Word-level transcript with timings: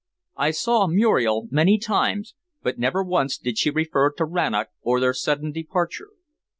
I 0.35 0.49
saw 0.49 0.87
Muriel 0.87 1.47
many 1.51 1.77
times, 1.77 2.33
but 2.63 2.79
never 2.79 3.03
once 3.03 3.37
did 3.37 3.59
she 3.59 3.69
refer 3.69 4.11
to 4.13 4.25
Rannoch 4.25 4.69
or 4.81 4.99
their 4.99 5.13
sudden 5.13 5.51
departure. 5.51 6.09